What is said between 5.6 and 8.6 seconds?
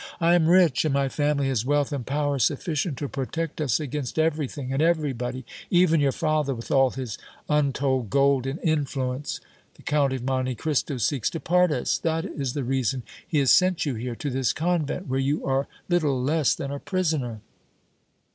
even your father, with all his untold gold and